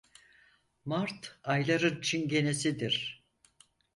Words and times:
Mart 0.85 1.39
ayların 1.43 2.01
çingenesidir. 2.01 3.25